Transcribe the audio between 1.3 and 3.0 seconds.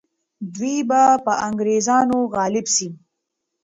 انګریزانو غالب سي.